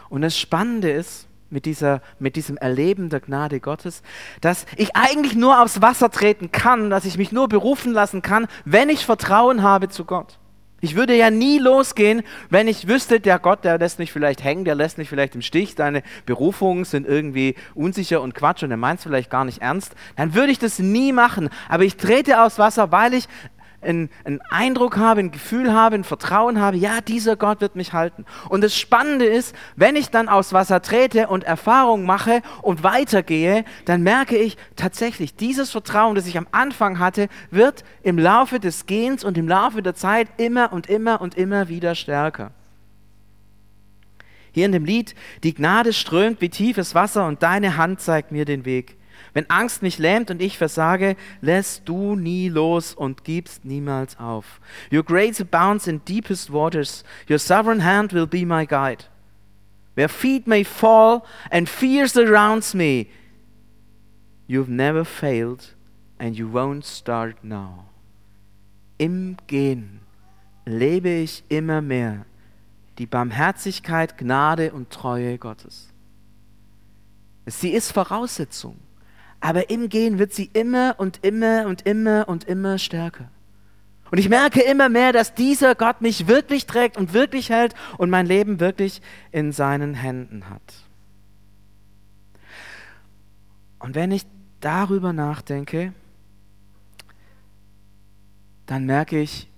[0.09, 4.01] Und das Spannende ist, mit, dieser, mit diesem Erleben der Gnade Gottes,
[4.39, 8.47] dass ich eigentlich nur aufs Wasser treten kann, dass ich mich nur berufen lassen kann,
[8.65, 10.37] wenn ich Vertrauen habe zu Gott.
[10.83, 14.65] Ich würde ja nie losgehen, wenn ich wüsste, der Gott, der lässt mich vielleicht hängen,
[14.65, 18.77] der lässt mich vielleicht im Stich, deine Berufungen sind irgendwie unsicher und Quatsch und er
[18.77, 19.93] meint es vielleicht gar nicht ernst.
[20.15, 21.49] Dann würde ich das nie machen.
[21.69, 23.27] Aber ich trete aufs Wasser, weil ich
[23.81, 27.93] einen, einen Eindruck habe, ein Gefühl habe, ein Vertrauen habe, ja, dieser Gott wird mich
[27.93, 28.25] halten.
[28.49, 33.65] Und das Spannende ist, wenn ich dann aufs Wasser trete und Erfahrung mache und weitergehe,
[33.85, 38.85] dann merke ich tatsächlich, dieses Vertrauen, das ich am Anfang hatte, wird im Laufe des
[38.85, 42.51] Gehens und im Laufe der Zeit immer und immer und immer wieder stärker.
[44.53, 48.45] Hier in dem Lied, die Gnade strömt wie tiefes Wasser und deine Hand zeigt mir
[48.45, 48.97] den Weg.
[49.33, 54.59] Wenn Angst mich lähmt und ich versage, lässt du nie los und gibst niemals auf.
[54.91, 57.03] Your grace abounds in deepest waters.
[57.29, 59.05] Your sovereign hand will be my guide.
[59.95, 63.07] Where feet may fall and fear surrounds me,
[64.47, 65.75] you've never failed
[66.19, 67.85] and you won't start now.
[68.97, 70.01] Im Gehen
[70.65, 72.25] lebe ich immer mehr
[72.97, 75.89] die Barmherzigkeit, Gnade und Treue Gottes.
[77.45, 78.77] Sie ist Voraussetzung
[79.41, 83.29] aber im Gehen wird sie immer und immer und immer und immer stärker.
[84.11, 88.09] Und ich merke immer mehr, dass dieser Gott mich wirklich trägt und wirklich hält und
[88.09, 89.01] mein Leben wirklich
[89.31, 90.61] in seinen Händen hat.
[93.79, 94.25] Und wenn ich
[94.59, 95.93] darüber nachdenke,
[98.67, 99.49] dann merke ich,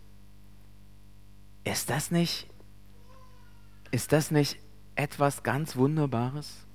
[1.65, 2.47] ist das nicht,
[3.91, 4.59] ist das nicht
[4.95, 6.65] etwas ganz Wunderbares?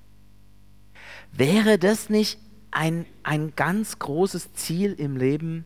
[1.33, 2.39] Wäre das nicht
[2.71, 5.65] ein, ein ganz großes Ziel im Leben,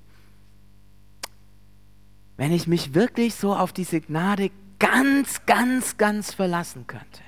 [2.37, 7.23] wenn ich mich wirklich so auf diese Gnade ganz, ganz, ganz verlassen könnte.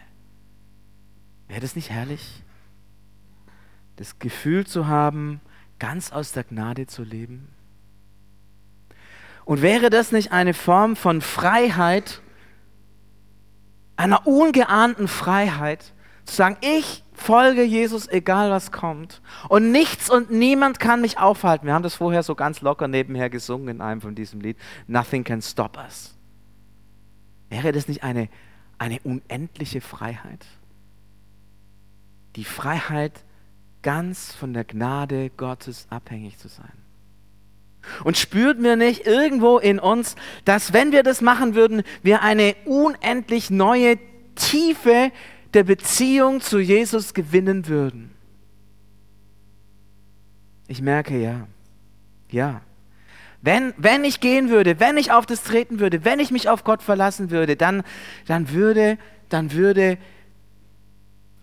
[1.46, 2.42] Wäre das nicht herrlich?
[3.96, 5.40] Das Gefühl zu haben,
[5.78, 7.48] ganz aus der Gnade zu leben?
[9.44, 12.22] Und wäre das nicht eine Form von Freiheit,
[13.96, 15.92] einer ungeahnten Freiheit,
[16.24, 19.22] zu sagen, ich folge Jesus, egal was kommt.
[19.48, 21.66] Und nichts und niemand kann mich aufhalten.
[21.66, 24.56] Wir haben das vorher so ganz locker nebenher gesungen in einem von diesem Lied.
[24.86, 26.14] Nothing can stop us.
[27.48, 28.28] Wäre das nicht eine,
[28.78, 30.44] eine unendliche Freiheit?
[32.36, 33.24] Die Freiheit,
[33.82, 36.72] ganz von der Gnade Gottes abhängig zu sein.
[38.02, 42.56] Und spürt mir nicht irgendwo in uns, dass wenn wir das machen würden, wir eine
[42.64, 43.98] unendlich neue
[44.34, 45.12] Tiefe
[45.54, 48.10] der Beziehung zu Jesus gewinnen würden?
[50.66, 51.46] Ich merke ja,
[52.30, 52.60] ja.
[53.42, 56.64] Wenn, wenn ich gehen würde, wenn ich auf das treten würde, wenn ich mich auf
[56.64, 57.82] Gott verlassen würde, dann,
[58.26, 58.96] dann, würde,
[59.28, 59.98] dann würde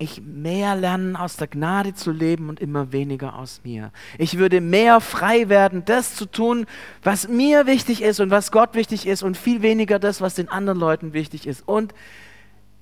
[0.01, 3.91] ich mehr lernen, aus der Gnade zu leben und immer weniger aus mir.
[4.17, 6.65] Ich würde mehr frei werden, das zu tun,
[7.03, 10.49] was mir wichtig ist und was Gott wichtig ist und viel weniger das, was den
[10.49, 11.67] anderen Leuten wichtig ist.
[11.67, 11.93] Und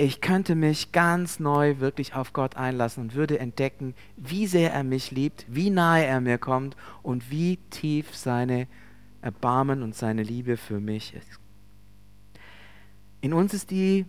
[0.02, 4.86] ich könnte mich ganz neu wirklich auf Gott einlassen und würde entdecken, wie sehr er
[4.86, 8.68] mich liebt, wie nahe er mir kommt und wie tief seine
[9.22, 11.40] Erbarmen und seine Liebe für mich ist.
[13.20, 14.06] In uns ist die,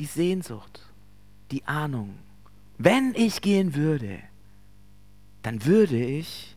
[0.00, 0.80] die Sehnsucht
[1.52, 2.18] die Ahnung,
[2.78, 4.18] wenn ich gehen würde,
[5.42, 6.56] dann würde ich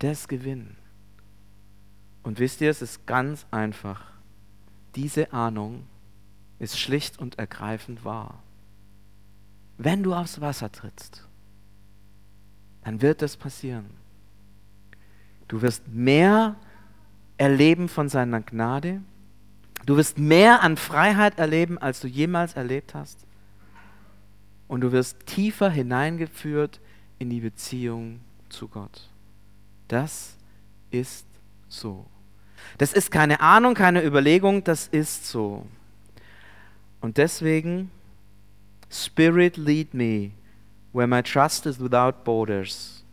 [0.00, 0.76] das gewinnen.
[2.22, 4.12] Und wisst ihr, es ist ganz einfach.
[4.96, 5.84] Diese Ahnung
[6.58, 8.42] ist schlicht und ergreifend wahr.
[9.76, 11.26] Wenn du aufs Wasser trittst,
[12.84, 13.86] dann wird das passieren.
[15.48, 16.56] Du wirst mehr
[17.36, 19.02] erleben von seiner Gnade.
[19.86, 23.26] Du wirst mehr an Freiheit erleben, als du jemals erlebt hast
[24.68, 26.80] und du wirst tiefer hineingeführt
[27.18, 29.08] in die Beziehung zu Gott.
[29.88, 30.36] Das
[30.90, 31.26] ist
[31.68, 32.06] so.
[32.78, 35.66] Das ist keine Ahnung, keine Überlegung, das ist so.
[37.04, 37.90] Und deswegen,
[38.90, 40.30] Spirit lead me
[40.94, 43.04] where my trust is without borders.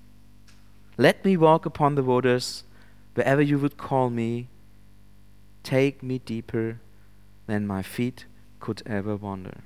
[0.95, 2.63] Let me walk upon the waters
[3.15, 4.47] wherever you would call me.
[5.63, 6.77] Take me deeper
[7.47, 8.27] than my feet
[8.61, 9.57] could ever wander.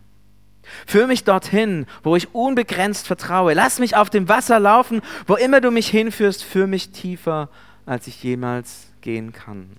[0.88, 3.54] Führ mich dorthin, wo ich unbegrenzt vertraue.
[3.54, 6.44] Lass mich auf dem Wasser laufen, wo immer du mich hinführst.
[6.44, 7.48] Führ mich tiefer,
[7.86, 9.78] als ich jemals gehen kann.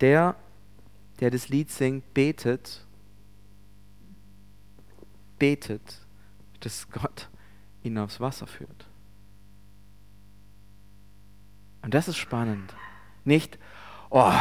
[0.00, 0.34] Der,
[1.20, 2.83] der das Lied singt, betet,
[5.38, 6.00] betet,
[6.60, 7.28] dass Gott
[7.82, 8.86] ihn aufs Wasser führt.
[11.82, 12.74] Und das ist spannend.
[13.24, 13.58] Nicht,
[14.10, 14.32] oh,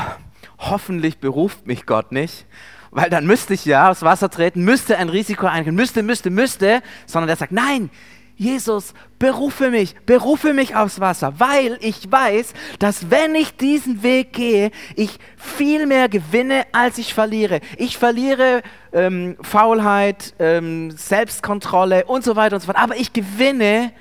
[0.57, 2.45] hoffentlich beruft mich Gott nicht,
[2.91, 6.81] weil dann müsste ich ja aufs Wasser treten, müsste ein Risiko eingehen, müsste, müsste, müsste,
[7.05, 7.89] sondern er sagt, nein,
[8.35, 14.33] Jesus, berufe mich, berufe mich aufs Wasser, weil ich weiß, dass wenn ich diesen Weg
[14.33, 17.59] gehe, ich viel mehr gewinne, als ich verliere.
[17.77, 23.91] Ich verliere ähm, Faulheit, ähm, Selbstkontrolle und so weiter und so fort, aber ich gewinne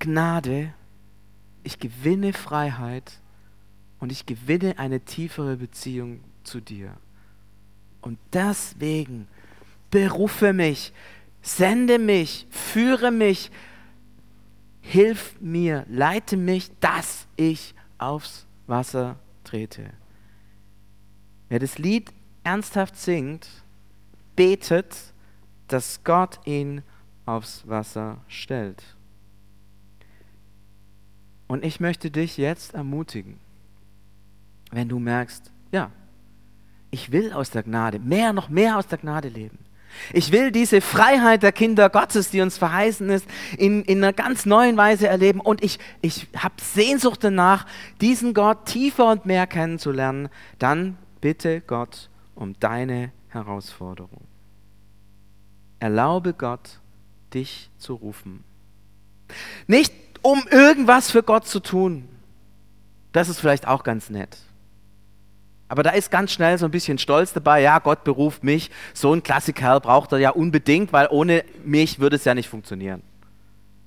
[0.00, 0.74] Gnade,
[1.62, 3.20] ich gewinne Freiheit
[4.00, 6.92] und ich gewinne eine tiefere Beziehung zu dir.
[8.02, 9.28] Und deswegen
[9.90, 10.92] berufe mich,
[11.44, 13.50] sende mich, führe mich,
[14.80, 19.90] hilf mir, leite mich, dass ich aufs Wasser trete.
[21.50, 23.46] Wer das Lied ernsthaft singt,
[24.34, 24.96] betet,
[25.68, 26.82] dass Gott ihn
[27.26, 28.82] aufs Wasser stellt.
[31.46, 33.38] Und ich möchte dich jetzt ermutigen,
[34.70, 35.90] wenn du merkst, ja,
[36.90, 39.58] ich will aus der Gnade, mehr, noch mehr aus der Gnade leben.
[40.12, 43.26] Ich will diese Freiheit der Kinder Gottes, die uns verheißen ist,
[43.56, 45.40] in, in einer ganz neuen Weise erleben.
[45.40, 47.66] Und ich, ich habe Sehnsucht danach,
[48.00, 50.28] diesen Gott tiefer und mehr kennenzulernen.
[50.58, 54.22] Dann bitte Gott um deine Herausforderung.
[55.78, 56.80] Erlaube Gott,
[57.32, 58.44] dich zu rufen.
[59.66, 62.08] Nicht um irgendwas für Gott zu tun.
[63.12, 64.38] Das ist vielleicht auch ganz nett.
[65.74, 69.12] Aber da ist ganz schnell so ein bisschen Stolz dabei, ja, Gott beruft mich, so
[69.12, 73.02] ein Klassiker braucht er ja unbedingt, weil ohne mich würde es ja nicht funktionieren.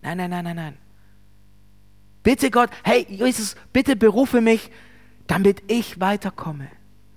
[0.02, 0.78] Nein, nein, nein, nein, nein.
[2.23, 4.69] Bitte Gott, hey Jesus, bitte berufe mich,
[5.28, 6.67] damit ich weiterkomme,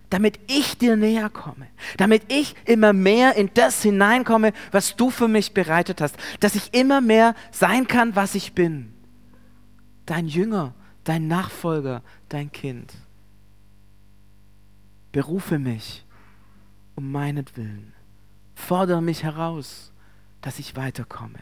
[0.09, 5.26] damit ich dir näher komme, damit ich immer mehr in das hineinkomme, was du für
[5.26, 8.92] mich bereitet hast, dass ich immer mehr sein kann, was ich bin.
[10.06, 12.94] Dein Jünger, dein Nachfolger, dein Kind.
[15.12, 16.05] Berufe mich
[16.94, 17.92] um meinetwillen.
[18.55, 19.92] Fordere mich heraus,
[20.40, 21.38] dass ich weiterkomme.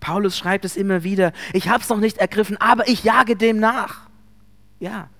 [0.00, 3.58] Paulus schreibt es immer wieder, ich habe es noch nicht ergriffen, aber ich jage dem
[3.58, 4.08] nach.
[4.78, 5.10] Ja,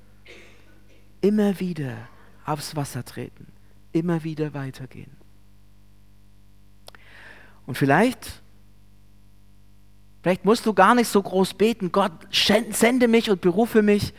[1.21, 2.09] immer wieder
[2.47, 3.47] aufs Wasser treten,
[3.93, 5.17] immer wieder weitergehen.
[7.67, 8.41] Und vielleicht
[10.23, 14.13] Vielleicht musst du gar nicht so groß beten, Gott, sende mich und berufe mich.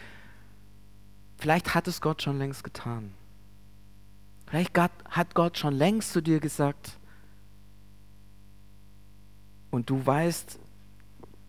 [1.42, 3.16] Vielleicht hat es Gott schon längst getan.
[4.46, 7.00] Vielleicht hat Gott schon längst zu dir gesagt,
[9.72, 10.60] und du weißt,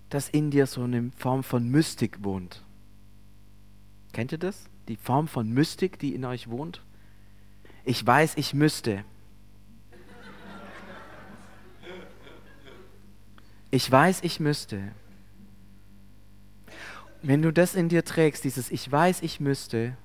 [0.09, 2.63] dass in dir so eine Form von Mystik wohnt.
[4.13, 4.65] Kennt ihr das?
[4.89, 6.81] Die Form von Mystik, die in euch wohnt?
[7.85, 9.05] Ich weiß, ich müsste.
[13.71, 14.93] Ich weiß, ich müsste.
[17.23, 19.97] Wenn du das in dir trägst, dieses Ich weiß, ich müsste,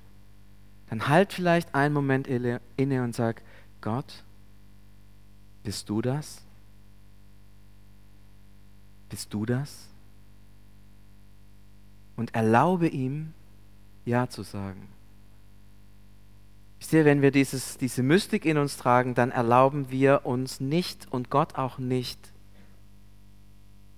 [0.88, 2.60] dann halt vielleicht einen Moment inne
[3.02, 3.42] und sag,
[3.80, 4.24] Gott,
[5.64, 6.42] bist du das?
[9.08, 9.88] Bist du das?
[12.16, 13.32] Und erlaube ihm,
[14.04, 14.88] Ja zu sagen.
[16.80, 21.10] Ich sehe, wenn wir dieses, diese Mystik in uns tragen, dann erlauben wir uns nicht
[21.10, 22.32] und Gott auch nicht,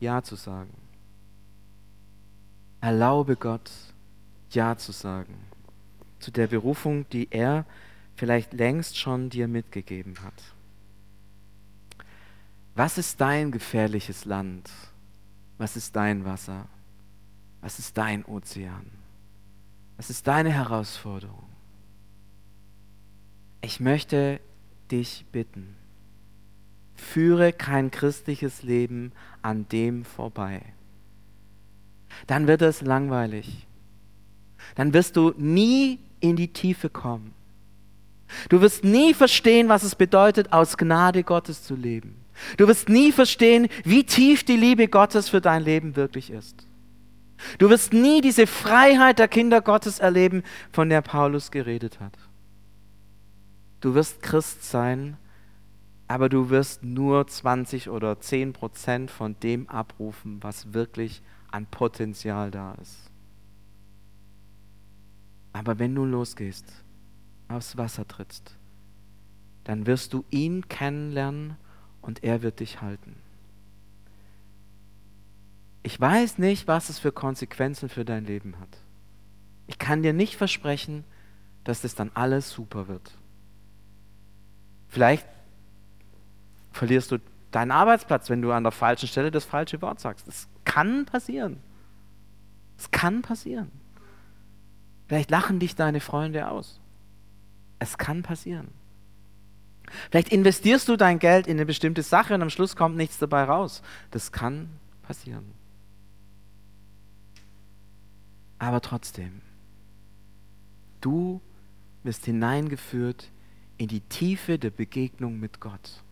[0.01, 0.71] ja zu sagen.
[2.81, 3.71] Erlaube Gott,
[4.51, 5.51] Ja zu sagen
[6.21, 7.65] zu der Berufung, die er
[8.15, 10.55] vielleicht längst schon dir mitgegeben hat.
[12.75, 14.71] Was ist dein gefährliches Land?
[15.59, 16.67] Was ist dein Wasser?
[17.61, 18.87] Was ist dein Ozean?
[19.97, 21.49] Was ist deine Herausforderung?
[23.63, 24.41] Ich möchte
[24.91, 25.77] dich bitten,
[26.95, 29.13] führe kein christliches Leben
[29.43, 30.63] an dem vorbei.
[32.27, 33.67] Dann wird es langweilig.
[34.75, 37.33] Dann wirst du nie in die Tiefe kommen.
[38.49, 42.17] Du wirst nie verstehen, was es bedeutet, aus Gnade Gottes zu leben.
[42.57, 46.67] Du wirst nie verstehen, wie tief die Liebe Gottes für dein Leben wirklich ist.
[47.59, 50.43] Du wirst nie diese Freiheit der Kinder Gottes erleben,
[50.73, 52.13] von der Paulus geredet hat.
[53.81, 55.17] Du wirst Christ sein,
[56.07, 62.51] aber du wirst nur 20 oder 10 Prozent von dem abrufen, was wirklich an Potenzial
[62.51, 63.11] da ist.
[65.53, 66.65] Aber wenn du losgehst,
[67.49, 68.57] aufs Wasser trittst,
[69.65, 71.57] dann wirst du ihn kennenlernen
[72.03, 73.17] und er wird dich halten.
[75.83, 78.79] Ich weiß nicht, was es für Konsequenzen für dein Leben hat.
[79.67, 81.05] Ich kann dir nicht versprechen,
[81.65, 83.17] dass das dann alles super wird.
[84.89, 85.27] Vielleicht
[86.73, 87.19] verlierst du
[87.51, 90.27] deinen Arbeitsplatz, wenn du an der falschen Stelle das falsche Wort sagst.
[90.29, 91.59] Das kann passieren.
[92.79, 93.71] Es kann passieren.
[95.09, 96.81] Vielleicht lachen dich deine Freunde aus.
[97.79, 98.69] Es kann passieren.
[100.11, 103.45] Vielleicht investierst du dein Geld in eine bestimmte Sache und am Schluss kommt nichts dabei
[103.45, 103.83] raus.
[104.11, 104.69] Das kann
[105.03, 105.53] passieren.
[108.59, 109.41] Aber trotzdem,
[111.01, 111.41] du
[112.03, 113.31] wirst hineingeführt
[113.79, 116.03] in die Tiefe der Begegnung mit Gott.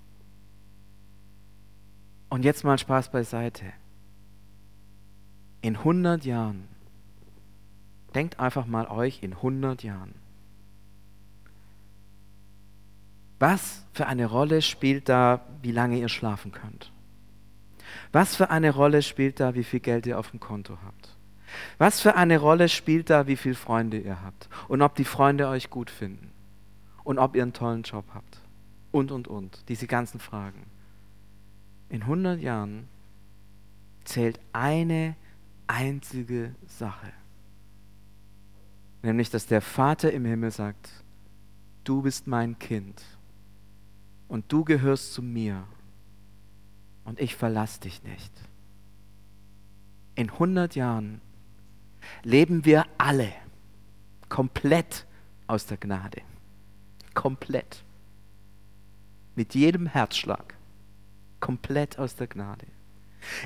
[2.28, 3.64] Und jetzt mal Spaß beiseite.
[5.60, 6.68] In 100 Jahren,
[8.14, 10.14] denkt einfach mal euch in 100 Jahren.
[13.38, 16.92] Was für eine Rolle spielt da, wie lange ihr schlafen könnt?
[18.12, 21.16] Was für eine Rolle spielt da, wie viel Geld ihr auf dem Konto habt?
[21.78, 24.48] Was für eine Rolle spielt da, wie viele Freunde ihr habt?
[24.68, 26.32] Und ob die Freunde euch gut finden?
[27.04, 28.40] Und ob ihr einen tollen Job habt?
[28.90, 29.68] Und, und, und.
[29.68, 30.66] Diese ganzen Fragen.
[31.88, 32.88] In 100 Jahren
[34.04, 35.16] zählt eine
[35.66, 37.12] einzige Sache.
[39.02, 40.90] Nämlich, dass der Vater im Himmel sagt,
[41.84, 43.02] du bist mein Kind
[44.26, 45.64] und du gehörst zu mir
[47.04, 48.32] und ich verlasse dich nicht.
[50.14, 51.20] In 100 Jahren
[52.22, 53.32] leben wir alle
[54.28, 55.06] komplett
[55.46, 56.22] aus der Gnade.
[57.14, 57.84] Komplett.
[59.36, 60.57] Mit jedem Herzschlag.
[61.40, 62.66] Komplett aus der Gnade.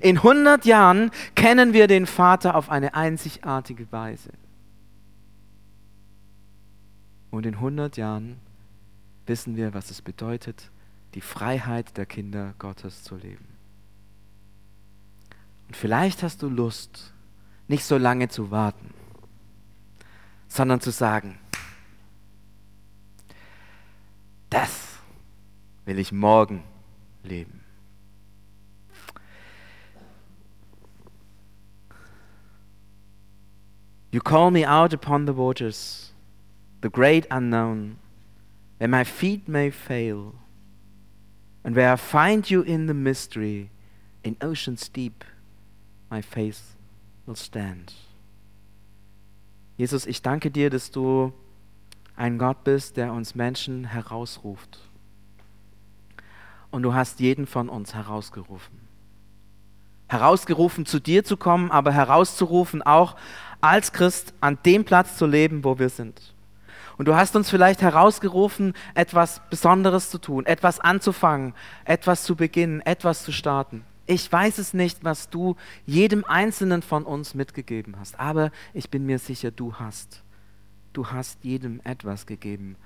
[0.01, 4.31] In 100 Jahren kennen wir den Vater auf eine einzigartige Weise.
[7.31, 8.39] Und in 100 Jahren
[9.27, 10.71] wissen wir, was es bedeutet,
[11.15, 13.47] die Freiheit der Kinder Gottes zu leben.
[15.69, 17.13] Und vielleicht hast du Lust,
[17.69, 18.93] nicht so lange zu warten,
[20.49, 21.39] sondern zu sagen,
[24.51, 24.99] das
[25.87, 26.63] will ich morgen
[27.23, 27.62] leben.
[34.13, 36.13] You call me out upon the waters
[36.83, 37.97] the great unknown,
[38.77, 40.35] where my feet may fail,
[41.65, 43.71] and where I find you in the mystery,
[44.23, 45.25] in oceans deep,
[46.11, 46.77] my faith
[47.25, 47.95] will stand.
[49.79, 51.33] Jesus, ich danke dir, dass du
[52.17, 54.79] ein Gott bist, der uns Menschen herausruft.
[56.71, 58.83] Und du hast jeden von uns herausgerufen.
[60.13, 63.17] herausgerufen, zu dir zu kommen, aber herauszurufen, auch
[63.63, 66.35] als Christ an dem Platz zu leben, wo wir sind.
[66.99, 71.55] Und du hast uns vielleicht herausgerufen, etwas Besonderes zu tun, etwas anzufangen,
[71.85, 73.85] etwas zu beginnen, etwas zu starten.
[74.07, 75.57] Ich weiß es nicht, was du
[75.87, 80.23] jedem Einzelnen von uns mitgegeben hast, aber ich bin mir sicher, du hast.
[80.93, 82.77] Du hast jedem etwas gegeben,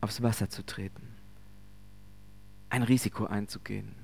[0.00, 1.14] aufs Wasser zu treten,
[2.70, 3.94] ein Risiko einzugehen,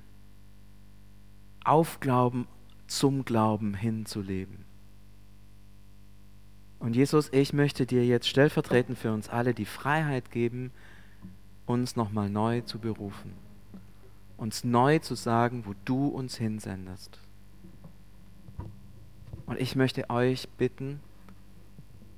[1.65, 2.47] auf Glauben
[2.87, 4.72] zum Glauben hinzuleben.
[6.83, 10.70] Und Jesus, ich möchte dir jetzt stellvertretend für uns alle die Freiheit geben,
[11.64, 13.33] uns nochmal neu zu berufen
[14.43, 17.20] uns neu zu sagen, wo du uns hinsendest.
[19.47, 20.99] Und ich möchte euch bitten,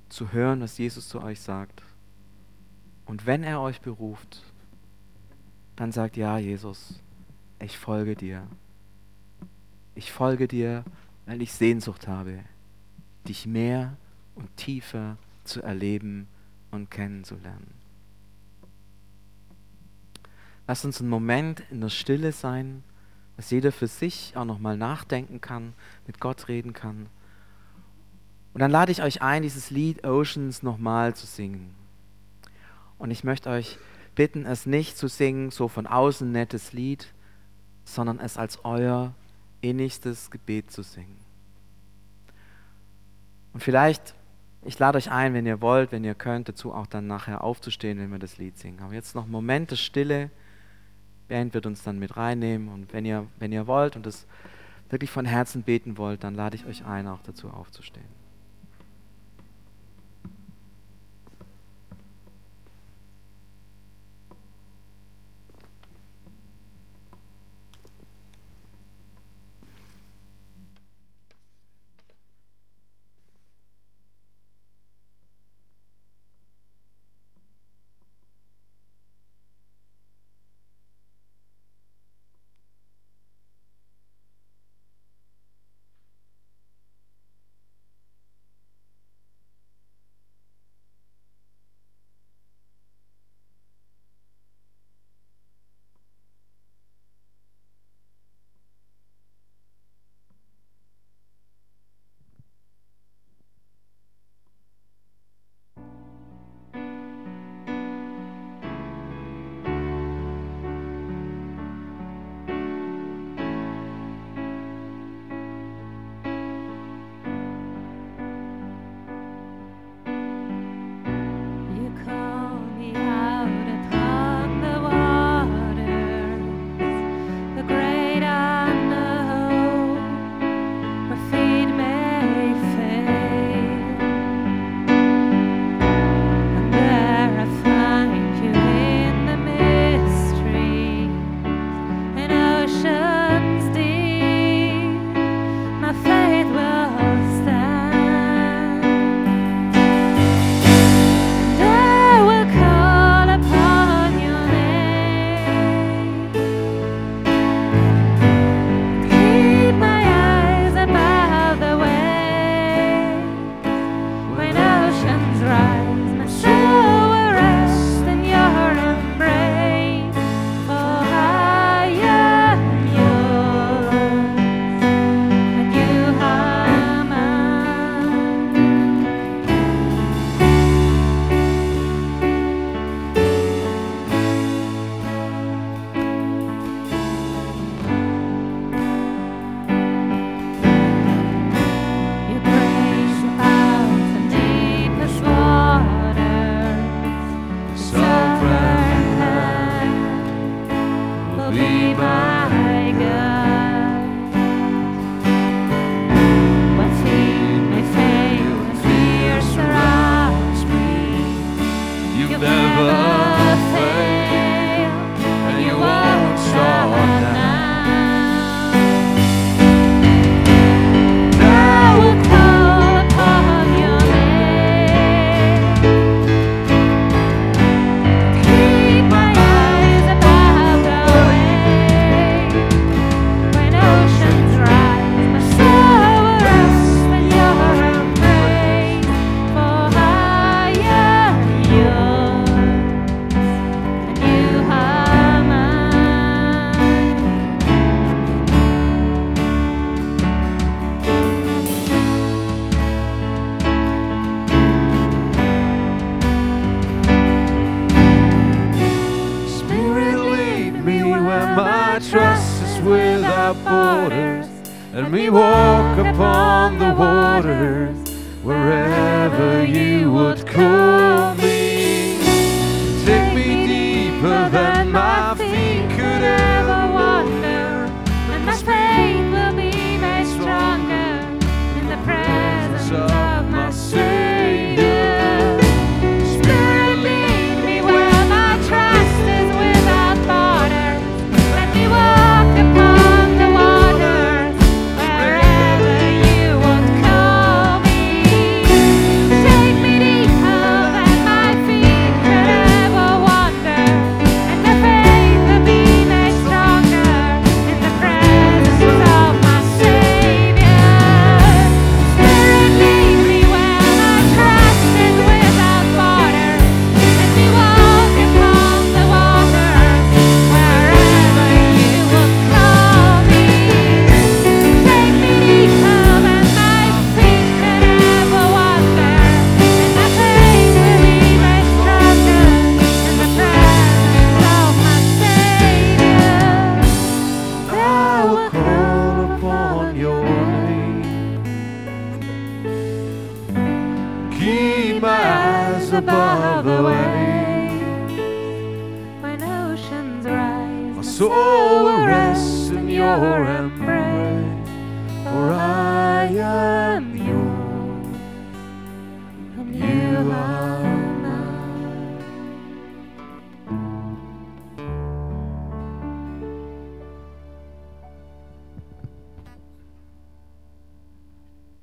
[0.08, 1.82] zu hören, was Jesus zu euch sagt.
[3.04, 4.42] Und wenn er euch beruft,
[5.76, 7.00] dann sagt ja, Jesus,
[7.58, 8.46] ich folge dir.
[9.94, 10.84] Ich folge dir,
[11.26, 12.38] weil ich Sehnsucht habe,
[13.28, 13.98] dich mehr
[14.34, 16.26] und tiefer zu erleben
[16.70, 17.74] und kennenzulernen.
[20.66, 22.82] Lass uns einen Moment in der Stille sein,
[23.36, 25.74] dass jeder für sich auch nochmal nachdenken kann,
[26.06, 27.08] mit Gott reden kann.
[28.54, 31.74] Und dann lade ich euch ein, dieses Lied Oceans nochmal zu singen.
[32.98, 33.78] Und ich möchte euch
[34.14, 37.12] bitten, es nicht zu singen, so von außen nettes Lied,
[37.84, 39.12] sondern es als euer
[39.60, 41.18] innigstes Gebet zu singen.
[43.52, 44.14] Und vielleicht,
[44.64, 47.98] ich lade euch ein, wenn ihr wollt, wenn ihr könnt, dazu auch dann nachher aufzustehen,
[47.98, 48.80] wenn wir das Lied singen.
[48.80, 50.30] Aber jetzt noch Momente Stille.
[51.28, 54.26] Band wird uns dann mit reinnehmen und wenn ihr, wenn ihr wollt und es
[54.90, 58.04] wirklich von Herzen beten wollt, dann lade ich euch ein, auch dazu aufzustehen.